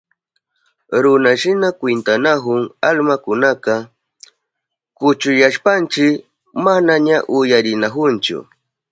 Runashina 1.03 1.67
kwintanahun 1.79 2.61
almakunaka, 2.89 3.75
kuchuyashpanchi 4.97 6.05
manaña 6.65 7.17
uyarinahunchu. 7.37 8.37